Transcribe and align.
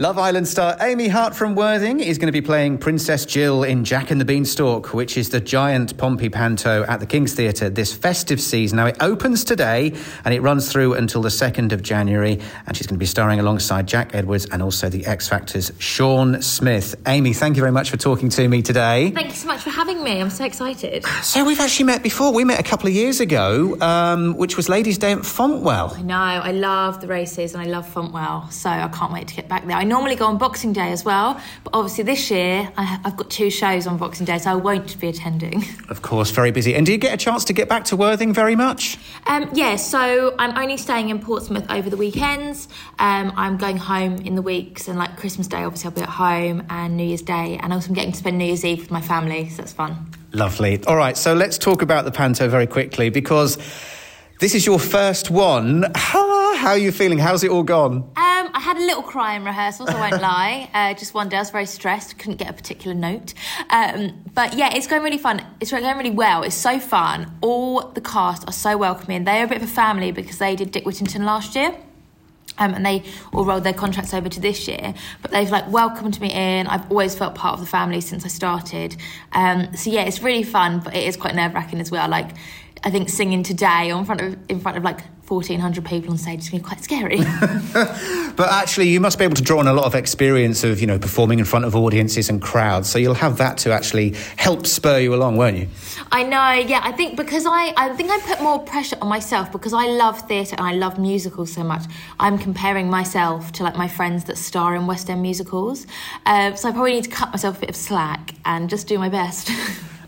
Love 0.00 0.16
Island 0.16 0.46
star 0.46 0.76
Amy 0.80 1.08
Hart 1.08 1.34
from 1.34 1.56
Worthing 1.56 1.98
is 1.98 2.18
going 2.18 2.28
to 2.28 2.32
be 2.32 2.40
playing 2.40 2.78
Princess 2.78 3.26
Jill 3.26 3.64
in 3.64 3.84
Jack 3.84 4.12
and 4.12 4.20
the 4.20 4.24
Beanstalk, 4.24 4.94
which 4.94 5.16
is 5.16 5.30
the 5.30 5.40
giant 5.40 5.98
Pompey 5.98 6.28
Panto 6.28 6.84
at 6.84 7.00
the 7.00 7.06
King's 7.06 7.34
Theatre 7.34 7.68
this 7.68 7.92
festive 7.92 8.40
season. 8.40 8.76
Now, 8.76 8.86
it 8.86 8.96
opens 9.00 9.42
today 9.42 9.92
and 10.24 10.32
it 10.32 10.40
runs 10.40 10.70
through 10.70 10.94
until 10.94 11.20
the 11.20 11.30
2nd 11.30 11.72
of 11.72 11.82
January, 11.82 12.38
and 12.66 12.76
she's 12.76 12.86
going 12.86 12.94
to 12.94 13.00
be 13.00 13.06
starring 13.06 13.40
alongside 13.40 13.88
Jack 13.88 14.14
Edwards 14.14 14.46
and 14.52 14.62
also 14.62 14.88
the 14.88 15.04
X 15.04 15.28
Factor's 15.28 15.72
Sean 15.80 16.40
Smith. 16.42 16.94
Amy, 17.08 17.32
thank 17.32 17.56
you 17.56 17.60
very 17.62 17.72
much 17.72 17.90
for 17.90 17.96
talking 17.96 18.28
to 18.28 18.46
me 18.46 18.62
today. 18.62 19.10
Thank 19.10 19.30
you 19.30 19.34
so 19.34 19.48
much 19.48 19.62
for 19.62 19.70
having 19.70 20.04
me. 20.04 20.20
I'm 20.20 20.30
so 20.30 20.44
excited. 20.44 21.04
So, 21.24 21.44
we've 21.44 21.58
actually 21.58 21.86
met 21.86 22.04
before. 22.04 22.32
We 22.32 22.44
met 22.44 22.60
a 22.60 22.62
couple 22.62 22.86
of 22.86 22.94
years 22.94 23.18
ago, 23.18 23.76
um, 23.80 24.36
which 24.36 24.56
was 24.56 24.68
Ladies' 24.68 24.98
Day 24.98 25.10
at 25.10 25.24
Fontwell. 25.24 25.98
I 25.98 26.02
know, 26.02 26.14
I 26.14 26.52
love 26.52 27.00
the 27.00 27.08
races 27.08 27.52
and 27.54 27.60
I 27.60 27.66
love 27.66 27.92
Fontwell, 27.92 28.52
so 28.52 28.70
I 28.70 28.86
can't 28.86 29.12
wait 29.12 29.26
to 29.26 29.34
get 29.34 29.48
back 29.48 29.66
there. 29.66 29.76
I 29.76 29.87
normally 29.88 30.14
go 30.14 30.26
on 30.26 30.38
Boxing 30.38 30.72
Day 30.72 30.92
as 30.92 31.04
well, 31.04 31.40
but 31.64 31.74
obviously 31.74 32.04
this 32.04 32.30
year 32.30 32.70
I, 32.76 32.84
have 32.84 33.16
got 33.16 33.30
two 33.30 33.50
shows 33.50 33.86
on 33.86 33.96
Boxing 33.96 34.26
Day, 34.26 34.38
so 34.38 34.50
I 34.50 34.54
won't 34.54 34.98
be 35.00 35.08
attending. 35.08 35.64
Of 35.88 36.02
course, 36.02 36.30
very 36.30 36.50
busy. 36.50 36.74
And 36.74 36.84
do 36.84 36.92
you 36.92 36.98
get 36.98 37.14
a 37.14 37.16
chance 37.16 37.44
to 37.46 37.54
get 37.54 37.66
back 37.66 37.84
to 37.84 37.96
Worthing 37.96 38.34
very 38.34 38.54
much? 38.54 38.98
Um, 39.26 39.48
yeah, 39.54 39.76
so 39.76 40.34
I'm 40.38 40.56
only 40.58 40.76
staying 40.76 41.08
in 41.08 41.18
Portsmouth 41.18 41.64
over 41.70 41.88
the 41.88 41.96
weekends. 41.96 42.68
Um, 42.98 43.32
I'm 43.36 43.56
going 43.56 43.78
home 43.78 44.16
in 44.16 44.34
the 44.34 44.42
weeks, 44.42 44.86
and 44.86 44.98
like 44.98 45.16
Christmas 45.16 45.46
Day, 45.46 45.64
obviously 45.64 45.88
I'll 45.88 45.94
be 45.94 46.02
at 46.02 46.08
home, 46.10 46.62
and 46.68 46.96
New 46.96 47.04
Year's 47.04 47.22
Day, 47.22 47.58
and 47.62 47.72
also 47.72 47.88
I'm 47.88 47.94
getting 47.94 48.12
to 48.12 48.18
spend 48.18 48.36
New 48.36 48.44
Year's 48.44 48.66
Eve 48.66 48.80
with 48.80 48.90
my 48.90 49.00
family, 49.00 49.48
so 49.48 49.62
that's 49.62 49.72
fun. 49.72 50.10
Lovely. 50.32 50.84
All 50.84 50.96
right, 50.96 51.16
so 51.16 51.32
let's 51.32 51.56
talk 51.56 51.80
about 51.80 52.04
the 52.04 52.12
panto 52.12 52.48
very 52.48 52.66
quickly 52.66 53.08
because 53.08 53.56
this 54.40 54.54
is 54.54 54.66
your 54.66 54.78
first 54.78 55.30
one. 55.30 55.90
How, 55.94 56.56
how 56.56 56.70
are 56.70 56.78
you 56.78 56.92
feeling? 56.92 57.18
How's 57.18 57.42
it 57.44 57.50
all 57.50 57.62
gone? 57.62 58.10
Um, 58.16 58.27
had 58.68 58.76
a 58.76 58.84
little 58.84 59.02
cry 59.02 59.34
in 59.34 59.44
rehearsals, 59.44 59.88
I 59.88 60.10
won't 60.10 60.22
lie. 60.22 60.68
Uh, 60.78 60.94
just 60.94 61.12
one 61.12 61.28
day 61.28 61.36
I 61.36 61.40
was 61.40 61.50
very 61.50 61.66
stressed, 61.66 62.18
couldn't 62.18 62.36
get 62.36 62.48
a 62.48 62.52
particular 62.52 62.94
note. 62.94 63.34
Um, 63.70 64.22
but 64.34 64.54
yeah, 64.54 64.72
it's 64.74 64.86
going 64.86 65.02
really 65.02 65.18
fun. 65.18 65.44
It's 65.60 65.72
going 65.72 65.96
really 65.96 66.10
well. 66.10 66.42
It's 66.44 66.54
so 66.54 66.78
fun. 66.78 67.32
All 67.40 67.88
the 67.88 68.00
cast 68.00 68.46
are 68.48 68.52
so 68.52 68.76
welcoming. 68.76 69.24
They 69.24 69.40
are 69.40 69.44
a 69.44 69.48
bit 69.48 69.56
of 69.56 69.62
a 69.64 69.66
family 69.66 70.12
because 70.12 70.38
they 70.38 70.54
did 70.54 70.70
Dick 70.70 70.84
Whittington 70.84 71.24
last 71.24 71.56
year. 71.56 71.74
Um, 72.58 72.74
and 72.74 72.84
they 72.84 73.02
all 73.32 73.44
rolled 73.44 73.64
their 73.64 73.72
contracts 73.72 74.14
over 74.14 74.28
to 74.28 74.40
this 74.40 74.68
year. 74.68 74.94
But 75.22 75.30
they've 75.30 75.50
like 75.50 75.68
welcomed 75.70 76.20
me 76.20 76.32
in. 76.32 76.66
I've 76.66 76.88
always 76.90 77.16
felt 77.16 77.34
part 77.34 77.54
of 77.54 77.60
the 77.60 77.66
family 77.66 78.00
since 78.00 78.24
I 78.24 78.28
started. 78.28 78.96
Um, 79.32 79.74
so 79.74 79.90
yeah, 79.90 80.02
it's 80.02 80.22
really 80.22 80.44
fun, 80.44 80.80
but 80.80 80.94
it 80.94 81.06
is 81.06 81.16
quite 81.16 81.34
nerve 81.34 81.54
wracking 81.54 81.80
as 81.80 81.90
well. 81.90 82.08
Like 82.08 82.30
I 82.84 82.90
think 82.90 83.08
singing 83.08 83.42
today 83.42 83.90
on 83.90 84.04
front 84.04 84.20
of 84.20 84.36
in 84.48 84.60
front 84.60 84.76
of 84.76 84.84
like 84.84 85.00
1400 85.30 85.84
people 85.84 86.10
on 86.10 86.18
stage 86.18 86.40
is 86.40 86.48
going 86.48 86.62
to 86.62 86.64
be 86.64 86.68
quite 86.68 86.82
scary. 86.82 87.18
but 88.36 88.50
actually, 88.50 88.88
you 88.88 89.00
must 89.00 89.18
be 89.18 89.24
able 89.24 89.36
to 89.36 89.42
draw 89.42 89.58
on 89.58 89.66
a 89.66 89.72
lot 89.72 89.84
of 89.84 89.94
experience 89.94 90.64
of, 90.64 90.80
you 90.80 90.86
know, 90.86 90.98
performing 90.98 91.38
in 91.38 91.44
front 91.44 91.64
of 91.64 91.76
audiences 91.76 92.30
and 92.30 92.40
crowds. 92.40 92.88
So 92.88 92.98
you'll 92.98 93.14
have 93.14 93.36
that 93.38 93.58
to 93.58 93.72
actually 93.72 94.14
help 94.36 94.66
spur 94.66 94.98
you 94.98 95.14
along, 95.14 95.36
won't 95.36 95.56
you? 95.58 95.68
I 96.10 96.22
know, 96.22 96.52
yeah. 96.52 96.80
I 96.82 96.92
think 96.92 97.16
because 97.16 97.44
I, 97.46 97.74
I 97.76 97.94
think 97.94 98.10
I 98.10 98.18
put 98.20 98.40
more 98.40 98.58
pressure 98.60 98.96
on 99.02 99.08
myself 99.08 99.52
because 99.52 99.72
I 99.72 99.86
love 99.88 100.26
theatre 100.26 100.56
and 100.56 100.66
I 100.66 100.72
love 100.72 100.98
musicals 100.98 101.52
so 101.52 101.62
much. 101.62 101.84
I'm 102.18 102.38
comparing 102.38 102.88
myself 102.88 103.52
to 103.52 103.62
like 103.62 103.76
my 103.76 103.88
friends 103.88 104.24
that 104.24 104.38
star 104.38 104.74
in 104.76 104.86
West 104.86 105.10
End 105.10 105.20
musicals. 105.20 105.86
Uh, 106.24 106.54
so 106.54 106.68
I 106.68 106.72
probably 106.72 106.92
need 106.92 107.04
to 107.04 107.10
cut 107.10 107.30
myself 107.30 107.58
a 107.58 107.60
bit 107.60 107.70
of 107.70 107.76
slack 107.76 108.34
and 108.44 108.70
just 108.70 108.86
do 108.86 108.98
my 108.98 109.08
best. 109.08 109.50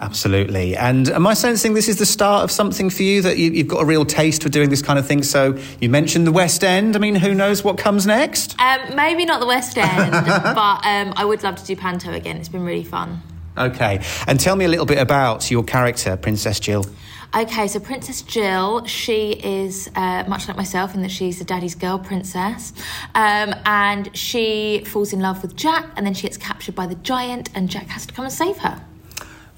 Absolutely. 0.00 0.76
And 0.76 1.08
am 1.08 1.26
I 1.26 1.34
sensing 1.34 1.74
this 1.74 1.88
is 1.88 1.98
the 1.98 2.06
start 2.06 2.44
of 2.44 2.52
something 2.52 2.88
for 2.88 3.02
you 3.02 3.20
that 3.22 3.36
you, 3.36 3.52
have 3.58 3.68
got 3.68 3.82
a 3.82 3.84
real 3.84 4.04
taste 4.04 4.42
for 4.42 4.48
doing 4.48 4.70
this 4.70 4.80
kind 4.80 4.98
of 4.98 5.06
thing? 5.06 5.24
So 5.24 5.58
you 5.80 5.88
mentioned 5.88 6.26
the 6.26 6.32
West 6.32 6.62
End. 6.62 6.94
I 6.94 7.00
mean, 7.00 7.16
who 7.16 7.34
knows 7.34 7.64
what 7.64 7.78
comes 7.78 8.06
next? 8.06 8.54
Um, 8.60 8.94
maybe 8.94 9.24
not 9.24 9.40
the 9.40 9.46
West 9.46 9.76
End, 9.76 10.12
but 10.12 10.86
um, 10.86 11.12
I 11.16 11.24
would 11.24 11.42
love 11.42 11.56
to 11.56 11.64
do 11.64 11.74
Panto 11.74 12.12
again. 12.12 12.36
It's 12.36 12.48
been 12.48 12.64
really 12.64 12.84
fun. 12.84 13.20
Okay. 13.56 14.04
And 14.28 14.38
tell 14.38 14.54
me 14.54 14.64
a 14.64 14.68
little 14.68 14.86
bit 14.86 14.98
about 14.98 15.50
your 15.50 15.64
character, 15.64 16.16
Princess 16.16 16.60
Jill. 16.60 16.84
Okay, 17.36 17.66
so 17.66 17.78
Princess 17.78 18.22
Jill, 18.22 18.86
she 18.86 19.32
is 19.32 19.90
uh, 19.94 20.24
much 20.28 20.48
like 20.48 20.56
myself 20.56 20.94
in 20.94 21.02
that 21.02 21.10
she's 21.10 21.40
a 21.42 21.44
daddy's 21.44 21.74
girl 21.74 21.98
princess. 21.98 22.72
Um, 23.14 23.54
and 23.66 24.16
she 24.16 24.82
falls 24.86 25.12
in 25.12 25.20
love 25.20 25.42
with 25.42 25.54
Jack, 25.54 25.90
and 25.96 26.06
then 26.06 26.14
she 26.14 26.22
gets 26.22 26.38
captured 26.38 26.74
by 26.74 26.86
the 26.86 26.94
giant, 26.94 27.50
and 27.54 27.68
Jack 27.68 27.88
has 27.88 28.06
to 28.06 28.14
come 28.14 28.24
and 28.24 28.32
save 28.32 28.56
her. 28.58 28.82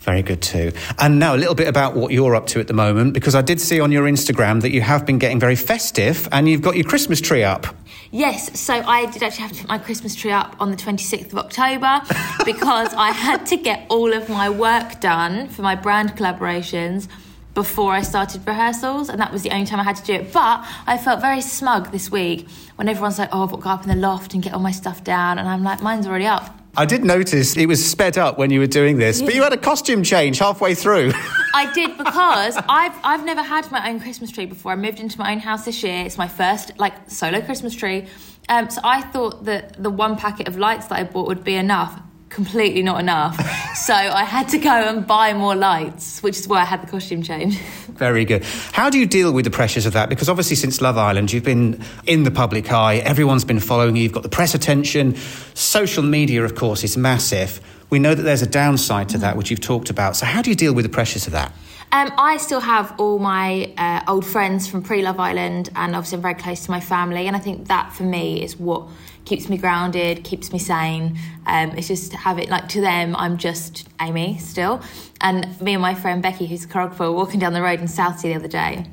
Very 0.00 0.22
good 0.22 0.40
too. 0.40 0.72
And 0.98 1.18
now 1.18 1.34
a 1.34 1.36
little 1.36 1.54
bit 1.54 1.68
about 1.68 1.94
what 1.94 2.10
you're 2.10 2.34
up 2.34 2.46
to 2.48 2.60
at 2.60 2.66
the 2.66 2.72
moment, 2.72 3.12
because 3.12 3.34
I 3.34 3.42
did 3.42 3.60
see 3.60 3.80
on 3.80 3.92
your 3.92 4.04
Instagram 4.04 4.62
that 4.62 4.70
you 4.70 4.80
have 4.80 5.04
been 5.04 5.18
getting 5.18 5.38
very 5.38 5.56
festive 5.56 6.26
and 6.32 6.48
you've 6.48 6.62
got 6.62 6.74
your 6.74 6.84
Christmas 6.84 7.20
tree 7.20 7.44
up. 7.44 7.66
Yes, 8.10 8.58
so 8.58 8.74
I 8.74 9.06
did 9.06 9.22
actually 9.22 9.42
have 9.42 9.52
to 9.52 9.60
put 9.60 9.68
my 9.68 9.78
Christmas 9.78 10.14
tree 10.14 10.32
up 10.32 10.56
on 10.58 10.70
the 10.70 10.76
26th 10.76 11.32
of 11.32 11.38
October 11.38 12.00
because 12.44 12.92
I 12.94 13.10
had 13.10 13.44
to 13.46 13.56
get 13.56 13.86
all 13.88 14.12
of 14.12 14.28
my 14.28 14.48
work 14.48 15.00
done 15.00 15.48
for 15.48 15.62
my 15.62 15.74
brand 15.74 16.16
collaborations 16.16 17.06
before 17.54 17.92
I 17.92 18.02
started 18.02 18.46
rehearsals, 18.46 19.08
and 19.08 19.20
that 19.20 19.32
was 19.32 19.42
the 19.42 19.50
only 19.50 19.66
time 19.66 19.80
I 19.80 19.84
had 19.84 19.96
to 19.96 20.04
do 20.04 20.14
it. 20.14 20.32
But 20.32 20.64
I 20.86 20.96
felt 20.96 21.20
very 21.20 21.40
smug 21.40 21.92
this 21.92 22.10
week 22.10 22.48
when 22.76 22.88
everyone's 22.88 23.18
like, 23.18 23.28
"Oh, 23.32 23.42
I've 23.42 23.50
got 23.50 23.56
to 23.56 23.62
go 23.62 23.70
up 23.70 23.82
in 23.82 23.88
the 23.88 23.96
loft 23.96 24.34
and 24.34 24.42
get 24.42 24.54
all 24.54 24.60
my 24.60 24.70
stuff 24.70 25.04
down," 25.04 25.38
and 25.38 25.48
I'm 25.48 25.62
like, 25.62 25.82
"Mine's 25.82 26.06
already 26.06 26.26
up." 26.26 26.59
I 26.76 26.84
did 26.86 27.04
notice 27.04 27.56
it 27.56 27.66
was 27.66 27.84
sped 27.84 28.16
up 28.16 28.38
when 28.38 28.50
you 28.50 28.60
were 28.60 28.66
doing 28.66 28.98
this, 28.98 29.20
yeah. 29.20 29.26
but 29.26 29.34
you 29.34 29.42
had 29.42 29.52
a 29.52 29.56
costume 29.56 30.02
change 30.02 30.38
halfway 30.38 30.74
through. 30.74 31.12
I 31.54 31.72
did 31.72 31.98
because 31.98 32.56
I've 32.68 32.94
I've 33.02 33.24
never 33.24 33.42
had 33.42 33.70
my 33.72 33.88
own 33.90 34.00
Christmas 34.00 34.30
tree 34.30 34.46
before. 34.46 34.72
I 34.72 34.76
moved 34.76 35.00
into 35.00 35.18
my 35.18 35.32
own 35.32 35.40
house 35.40 35.64
this 35.64 35.82
year. 35.82 36.04
It's 36.04 36.16
my 36.16 36.28
first 36.28 36.78
like 36.78 36.94
solo 37.10 37.40
Christmas 37.40 37.74
tree. 37.74 38.06
Um, 38.48 38.70
so 38.70 38.80
I 38.84 39.02
thought 39.02 39.44
that 39.44 39.82
the 39.82 39.90
one 39.90 40.16
packet 40.16 40.48
of 40.48 40.56
lights 40.56 40.86
that 40.88 40.98
I 40.98 41.04
bought 41.04 41.26
would 41.26 41.44
be 41.44 41.54
enough 41.54 42.00
completely 42.30 42.82
not 42.82 43.00
enough. 43.00 43.36
so 43.76 43.92
I 43.92 44.24
had 44.24 44.48
to 44.50 44.58
go 44.58 44.70
and 44.70 45.06
buy 45.06 45.34
more 45.34 45.54
lights, 45.54 46.22
which 46.22 46.38
is 46.38 46.48
why 46.48 46.62
I 46.62 46.64
had 46.64 46.82
the 46.82 46.86
costume 46.86 47.22
change. 47.22 47.58
Very 47.90 48.24
good. 48.24 48.44
How 48.72 48.88
do 48.88 48.98
you 48.98 49.06
deal 49.06 49.32
with 49.32 49.44
the 49.44 49.50
pressures 49.50 49.84
of 49.84 49.92
that? 49.92 50.08
Because 50.08 50.28
obviously, 50.28 50.56
since 50.56 50.80
Love 50.80 50.96
Island, 50.96 51.32
you've 51.32 51.44
been 51.44 51.82
in 52.06 52.22
the 52.22 52.30
public 52.30 52.72
eye, 52.72 52.96
everyone's 52.96 53.44
been 53.44 53.60
following 53.60 53.96
you, 53.96 54.04
you've 54.04 54.12
got 54.12 54.22
the 54.22 54.30
press 54.30 54.54
attention. 54.54 55.16
Social 55.54 56.02
media, 56.02 56.44
of 56.44 56.54
course, 56.54 56.82
is 56.84 56.96
massive. 56.96 57.60
We 57.90 57.98
know 57.98 58.14
that 58.14 58.22
there's 58.22 58.42
a 58.42 58.46
downside 58.46 59.08
to 59.10 59.18
that, 59.18 59.36
which 59.36 59.50
you've 59.50 59.60
talked 59.60 59.90
about. 59.90 60.16
So, 60.16 60.24
how 60.24 60.40
do 60.40 60.48
you 60.48 60.56
deal 60.56 60.72
with 60.72 60.84
the 60.84 60.90
pressures 60.90 61.26
of 61.26 61.32
that? 61.32 61.52
Um, 61.92 62.12
I 62.16 62.36
still 62.36 62.60
have 62.60 62.94
all 63.00 63.18
my 63.18 63.72
uh, 63.76 64.02
old 64.06 64.24
friends 64.24 64.68
from 64.68 64.82
pre 64.82 65.02
Love 65.02 65.18
Island, 65.18 65.70
and 65.74 65.96
obviously 65.96 66.16
I'm 66.16 66.22
very 66.22 66.34
close 66.34 66.64
to 66.66 66.70
my 66.70 66.80
family. 66.80 67.26
And 67.26 67.34
I 67.34 67.40
think 67.40 67.66
that 67.66 67.92
for 67.92 68.04
me 68.04 68.42
is 68.42 68.56
what 68.56 68.86
keeps 69.24 69.48
me 69.48 69.56
grounded, 69.56 70.22
keeps 70.22 70.52
me 70.52 70.60
sane. 70.60 71.18
Um, 71.46 71.70
it's 71.70 71.88
just 71.88 72.12
to 72.12 72.16
have 72.16 72.38
it 72.38 72.48
like 72.48 72.68
to 72.68 72.80
them, 72.80 73.16
I'm 73.16 73.36
just 73.38 73.88
Amy 74.00 74.38
still. 74.38 74.80
And 75.20 75.60
me 75.60 75.74
and 75.74 75.82
my 75.82 75.94
friend 75.96 76.22
Becky, 76.22 76.46
who's 76.46 76.64
a 76.64 76.68
choreographer, 76.68 77.00
were 77.00 77.12
walking 77.12 77.40
down 77.40 77.54
the 77.54 77.62
road 77.62 77.80
in 77.80 77.88
Southsea 77.88 78.30
the 78.30 78.36
other 78.38 78.48
day, 78.48 78.86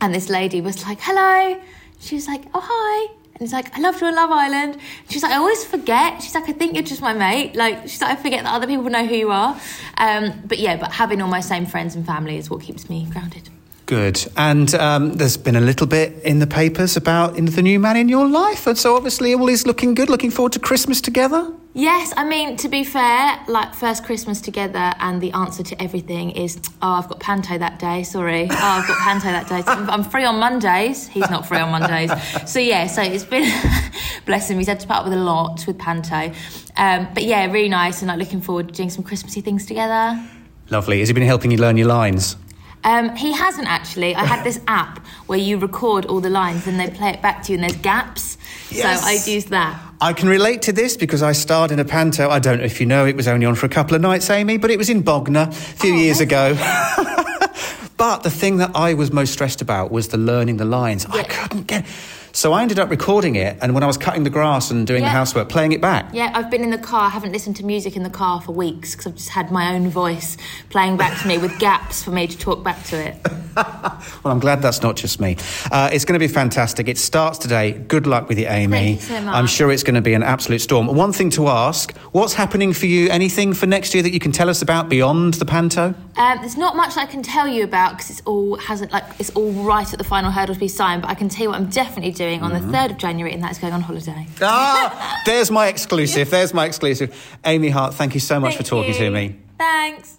and 0.00 0.12
this 0.12 0.28
lady 0.28 0.60
was 0.60 0.84
like, 0.84 0.98
"Hello." 1.00 1.60
She 2.00 2.16
was 2.16 2.26
like, 2.26 2.42
"Oh 2.52 2.62
hi." 2.64 3.21
And 3.34 3.40
he's 3.40 3.52
like, 3.52 3.76
I 3.76 3.80
loved 3.80 4.00
you 4.00 4.06
on 4.06 4.14
Love 4.14 4.30
Island. 4.30 4.78
She's 5.08 5.22
like, 5.22 5.32
I 5.32 5.36
always 5.36 5.64
forget. 5.64 6.22
She's 6.22 6.34
like, 6.34 6.48
I 6.48 6.52
think 6.52 6.74
you're 6.74 6.82
just 6.82 7.00
my 7.00 7.12
mate. 7.12 7.56
Like, 7.56 7.82
she's 7.82 8.00
like, 8.00 8.18
I 8.18 8.22
forget 8.22 8.44
that 8.44 8.54
other 8.54 8.66
people 8.66 8.84
know 8.84 9.06
who 9.06 9.14
you 9.14 9.30
are. 9.30 9.58
Um, 9.96 10.42
but 10.44 10.58
yeah, 10.58 10.76
but 10.76 10.92
having 10.92 11.22
all 11.22 11.28
my 11.28 11.40
same 11.40 11.66
friends 11.66 11.94
and 11.94 12.04
family 12.06 12.36
is 12.36 12.50
what 12.50 12.60
keeps 12.60 12.88
me 12.88 13.06
grounded. 13.10 13.48
Good. 13.92 14.26
And 14.38 14.74
um, 14.76 15.12
there's 15.12 15.36
been 15.36 15.54
a 15.54 15.60
little 15.60 15.86
bit 15.86 16.14
in 16.24 16.38
the 16.38 16.46
papers 16.46 16.96
about 16.96 17.36
the 17.36 17.60
new 17.60 17.78
man 17.78 17.98
in 17.98 18.08
your 18.08 18.26
life. 18.26 18.66
And 18.66 18.78
so 18.78 18.96
obviously 18.96 19.34
all 19.34 19.50
is 19.50 19.66
looking 19.66 19.92
good. 19.92 20.08
Looking 20.08 20.30
forward 20.30 20.52
to 20.52 20.60
Christmas 20.60 21.02
together. 21.02 21.52
Yes, 21.74 22.14
I 22.16 22.24
mean, 22.24 22.56
to 22.56 22.70
be 22.70 22.84
fair, 22.84 23.38
like 23.48 23.74
first 23.74 24.02
Christmas 24.02 24.40
together, 24.40 24.94
and 24.98 25.20
the 25.20 25.30
answer 25.32 25.62
to 25.62 25.82
everything 25.82 26.30
is, 26.30 26.58
oh, 26.80 26.92
I've 26.92 27.08
got 27.08 27.20
Panto 27.20 27.58
that 27.58 27.78
day. 27.80 28.02
Sorry. 28.02 28.44
Oh, 28.50 28.56
I've 28.58 28.88
got 28.88 28.96
Panto 28.96 29.26
that 29.26 29.46
day. 29.46 29.60
So 29.60 29.72
I'm 29.72 30.04
free 30.04 30.24
on 30.24 30.38
Mondays. 30.38 31.06
He's 31.06 31.28
not 31.28 31.46
free 31.46 31.58
on 31.58 31.70
Mondays. 31.70 32.10
So 32.50 32.60
yeah, 32.60 32.86
so 32.86 33.02
it's 33.02 33.24
been, 33.24 33.44
bless 34.24 34.48
him, 34.48 34.56
he's 34.56 34.68
had 34.68 34.80
to 34.80 34.86
put 34.86 34.96
up 34.96 35.04
with 35.04 35.12
a 35.12 35.22
lot 35.22 35.66
with 35.66 35.78
Panto. 35.78 36.32
Um, 36.78 37.08
but 37.12 37.24
yeah, 37.24 37.44
really 37.52 37.68
nice, 37.68 38.00
and 38.00 38.08
like 38.08 38.18
looking 38.18 38.40
forward 38.40 38.68
to 38.68 38.74
doing 38.74 38.88
some 38.88 39.04
Christmassy 39.04 39.42
things 39.42 39.66
together. 39.66 40.18
Lovely. 40.70 41.00
Has 41.00 41.08
he 41.08 41.12
been 41.12 41.24
helping 41.24 41.50
you 41.50 41.58
learn 41.58 41.76
your 41.76 41.88
lines? 41.88 42.36
Um, 42.84 43.14
he 43.16 43.32
hasn't 43.32 43.68
actually. 43.68 44.14
I 44.14 44.24
had 44.24 44.44
this 44.44 44.60
app 44.66 45.04
where 45.26 45.38
you 45.38 45.58
record 45.58 46.06
all 46.06 46.20
the 46.20 46.30
lines 46.30 46.66
and 46.66 46.78
they 46.78 46.90
play 46.90 47.10
it 47.10 47.22
back 47.22 47.42
to 47.44 47.52
you, 47.52 47.58
and 47.58 47.64
there's 47.64 47.80
gaps. 47.80 48.38
Yes. 48.70 49.00
So 49.00 49.06
I'd 49.06 49.26
use 49.26 49.46
that. 49.46 49.80
I 50.00 50.12
can 50.12 50.28
relate 50.28 50.62
to 50.62 50.72
this 50.72 50.96
because 50.96 51.22
I 51.22 51.32
starred 51.32 51.70
in 51.70 51.78
a 51.78 51.84
panto. 51.84 52.28
I 52.28 52.38
don't 52.38 52.58
know 52.58 52.64
if 52.64 52.80
you 52.80 52.86
know, 52.86 53.06
it 53.06 53.16
was 53.16 53.28
only 53.28 53.46
on 53.46 53.54
for 53.54 53.66
a 53.66 53.68
couple 53.68 53.94
of 53.94 54.00
nights, 54.00 54.28
Amy, 54.30 54.56
but 54.56 54.70
it 54.70 54.78
was 54.78 54.90
in 54.90 55.02
Bognor 55.02 55.48
a 55.48 55.52
few 55.52 55.94
oh, 55.94 55.98
years 55.98 56.20
ago. 56.20 56.54
but 57.96 58.24
the 58.24 58.30
thing 58.30 58.56
that 58.56 58.72
I 58.74 58.94
was 58.94 59.12
most 59.12 59.32
stressed 59.32 59.62
about 59.62 59.92
was 59.92 60.08
the 60.08 60.16
learning 60.16 60.56
the 60.56 60.64
lines. 60.64 61.06
Yeah. 61.08 61.20
I 61.20 61.22
couldn't 61.24 61.66
get. 61.68 61.86
So 62.42 62.52
I 62.52 62.62
ended 62.62 62.80
up 62.80 62.90
recording 62.90 63.36
it, 63.36 63.56
and 63.62 63.72
when 63.72 63.84
I 63.84 63.86
was 63.86 63.96
cutting 63.96 64.24
the 64.24 64.30
grass 64.30 64.72
and 64.72 64.84
doing 64.84 65.04
the 65.04 65.08
housework, 65.08 65.48
playing 65.48 65.70
it 65.70 65.80
back. 65.80 66.12
Yeah, 66.12 66.32
I've 66.34 66.50
been 66.50 66.64
in 66.64 66.70
the 66.70 66.76
car. 66.76 67.02
I 67.02 67.08
haven't 67.08 67.30
listened 67.30 67.54
to 67.58 67.64
music 67.64 67.94
in 67.94 68.02
the 68.02 68.10
car 68.10 68.40
for 68.40 68.50
weeks 68.50 68.96
because 68.96 69.06
I've 69.06 69.14
just 69.14 69.28
had 69.28 69.52
my 69.52 69.72
own 69.72 69.88
voice 69.88 70.36
playing 70.68 70.96
back 70.96 71.22
to 71.22 71.28
me 71.28 71.38
with 71.38 71.56
gaps 71.60 72.02
for 72.02 72.10
me 72.10 72.26
to 72.26 72.36
talk 72.36 72.64
back 72.64 72.82
to 72.86 72.96
it. 72.96 73.16
Well, 74.24 74.32
I'm 74.32 74.38
glad 74.38 74.62
that's 74.62 74.82
not 74.82 74.96
just 74.96 75.20
me. 75.20 75.36
Uh, 75.70 75.90
it's 75.92 76.04
going 76.04 76.14
to 76.14 76.18
be 76.18 76.32
fantastic. 76.32 76.88
It 76.88 76.96
starts 76.96 77.38
today. 77.38 77.72
Good 77.72 78.06
luck 78.06 78.28
with 78.28 78.38
it, 78.38 78.44
Amy. 78.44 78.96
Thank 78.96 79.00
you 79.00 79.06
so 79.06 79.20
much. 79.20 79.34
I'm 79.34 79.46
sure 79.46 79.70
it's 79.70 79.82
going 79.82 79.96
to 79.96 80.00
be 80.00 80.14
an 80.14 80.22
absolute 80.22 80.60
storm. 80.60 80.86
One 80.86 81.12
thing 81.12 81.28
to 81.30 81.48
ask 81.48 81.94
what's 82.12 82.34
happening 82.34 82.72
for 82.72 82.86
you? 82.86 83.10
Anything 83.10 83.52
for 83.52 83.66
next 83.66 83.94
year 83.94 84.02
that 84.02 84.12
you 84.12 84.20
can 84.20 84.32
tell 84.32 84.48
us 84.48 84.62
about 84.62 84.88
beyond 84.88 85.34
the 85.34 85.44
panto? 85.44 85.94
Um, 86.16 86.38
there's 86.38 86.56
not 86.56 86.76
much 86.76 86.96
I 86.96 87.04
can 87.04 87.22
tell 87.22 87.46
you 87.48 87.64
about 87.64 87.92
because 87.92 88.10
it's 88.10 88.22
all 88.24 88.56
hasn't 88.56 88.92
like 88.92 89.04
it's 89.18 89.30
all 89.30 89.52
right 89.52 89.90
at 89.92 89.98
the 89.98 90.04
final 90.04 90.30
hurdle 90.30 90.54
to 90.54 90.60
be 90.60 90.68
signed. 90.68 91.02
But 91.02 91.10
I 91.10 91.14
can 91.14 91.28
tell 91.28 91.44
you 91.44 91.50
what 91.50 91.60
I'm 91.60 91.68
definitely 91.68 92.12
doing 92.12 92.31
on 92.40 92.52
Mm-hmm. 92.52 92.66
the 92.66 92.72
third 92.72 92.90
of 92.92 92.96
January, 92.98 93.32
and 93.34 93.42
that's 93.42 93.58
going 93.58 93.72
on 93.72 93.80
holiday. 93.82 94.26
Ah, 94.40 95.20
there's 95.26 95.50
my 95.50 95.66
exclusive. 95.68 96.30
There's 96.30 96.54
my 96.54 96.66
exclusive. 96.66 97.14
Amy 97.44 97.68
Hart, 97.68 97.94
thank 97.94 98.14
you 98.14 98.20
so 98.20 98.40
much 98.40 98.56
for 98.56 98.62
talking 98.62 98.92
you. 98.92 98.98
to 98.98 99.10
me. 99.10 99.36
Thanks. 99.58 100.18